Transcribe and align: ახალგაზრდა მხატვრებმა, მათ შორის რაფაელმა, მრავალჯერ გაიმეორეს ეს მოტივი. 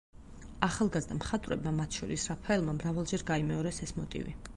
ახალგაზრდა 0.67 1.17
მხატვრებმა, 1.17 1.73
მათ 1.79 1.97
შორის 1.99 2.25
რაფაელმა, 2.31 2.75
მრავალჯერ 2.79 3.25
გაიმეორეს 3.29 3.83
ეს 3.89 3.95
მოტივი. 3.99 4.35